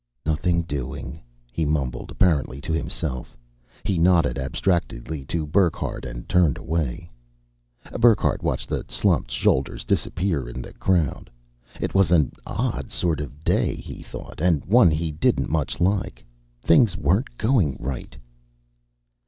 "Nothing 0.25 0.63
doing," 0.63 1.21
he 1.51 1.63
mumbled, 1.63 2.09
apparently 2.09 2.59
to 2.61 2.73
himself. 2.73 3.37
He 3.83 3.99
nodded 3.99 4.39
abstractedly 4.39 5.25
to 5.25 5.45
Burckhardt 5.45 6.05
and 6.05 6.27
turned 6.27 6.57
away. 6.57 7.11
Burckhardt 7.99 8.41
watched 8.41 8.67
the 8.67 8.83
slumped 8.87 9.29
shoulders 9.29 9.83
disappear 9.83 10.49
in 10.49 10.59
the 10.59 10.73
crowd. 10.73 11.29
It 11.79 11.93
was 11.93 12.11
an 12.11 12.31
odd 12.47 12.89
sort 12.89 13.19
of 13.21 13.43
day, 13.43 13.75
he 13.75 14.01
thought, 14.01 14.41
and 14.41 14.65
one 14.65 14.89
he 14.89 15.11
didn't 15.11 15.51
much 15.51 15.79
like. 15.79 16.25
Things 16.63 16.97
weren't 16.97 17.37
going 17.37 17.77
right. 17.79 18.17